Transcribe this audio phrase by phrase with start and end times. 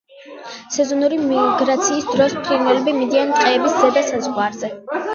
[0.75, 4.77] სეზონური მიგრაციის დროს ფრინველები მიდიან ტყეების ზედა საზღვარზე.